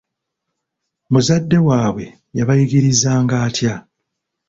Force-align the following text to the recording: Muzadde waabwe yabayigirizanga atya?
Muzadde 1.11 1.57
waabwe 1.67 2.05
yabayigirizanga 2.37 3.33
atya? 3.47 3.73